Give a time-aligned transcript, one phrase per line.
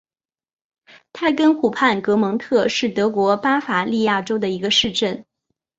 [1.13, 5.23] 泰根湖畔格蒙特是德国巴伐利亚州的一个市镇。